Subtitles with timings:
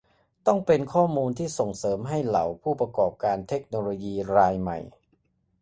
[0.47, 4.79] ต้องเป็นข้อมูลที่ส่งเสริมให้เหล่าผู้ประกอบการเทคโนโลยีรายใหม่